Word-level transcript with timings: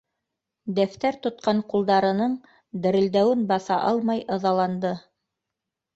Дәфтәр 0.77 1.17
тотҡан 1.27 1.59
ҡулдарының 1.73 2.35
дерелдәүен 2.87 3.47
баҫа 3.53 3.81
алмай 3.91 4.29
ыҙаланды. 4.37 4.99